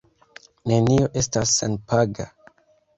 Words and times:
Nenio 0.71 1.05
estas 1.23 1.55
senpaga. 1.61 2.31